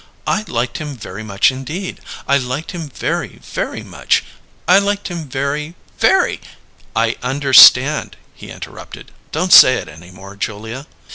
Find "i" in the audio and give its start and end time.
0.25-0.45, 2.27-2.37, 4.67-4.79, 6.95-7.17